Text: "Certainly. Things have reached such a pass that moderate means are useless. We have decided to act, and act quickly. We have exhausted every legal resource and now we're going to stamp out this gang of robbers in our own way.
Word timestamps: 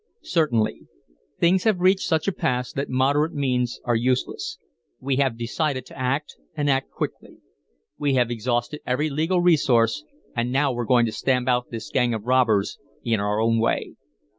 "Certainly. 0.23 0.87
Things 1.37 1.63
have 1.65 1.79
reached 1.79 2.07
such 2.07 2.27
a 2.27 2.31
pass 2.31 2.73
that 2.73 2.89
moderate 2.89 3.35
means 3.35 3.79
are 3.85 3.93
useless. 3.95 4.57
We 4.99 5.17
have 5.17 5.37
decided 5.37 5.85
to 5.85 5.95
act, 5.99 6.37
and 6.55 6.71
act 6.71 6.89
quickly. 6.89 7.37
We 7.99 8.15
have 8.15 8.31
exhausted 8.31 8.81
every 8.83 9.11
legal 9.11 9.41
resource 9.41 10.03
and 10.35 10.51
now 10.51 10.71
we're 10.73 10.85
going 10.85 11.05
to 11.05 11.11
stamp 11.11 11.47
out 11.47 11.69
this 11.69 11.91
gang 11.91 12.15
of 12.15 12.23
robbers 12.25 12.79
in 13.03 13.19
our 13.19 13.39
own 13.39 13.59
way. 13.59 13.93